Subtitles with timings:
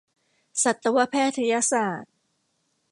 [0.63, 2.13] สัตวแพทยศาสตร์